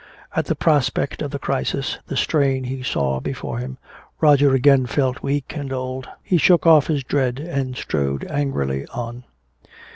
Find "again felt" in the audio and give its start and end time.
4.55-5.21